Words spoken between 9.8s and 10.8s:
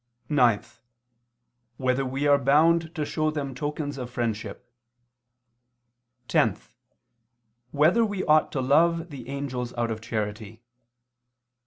of charity?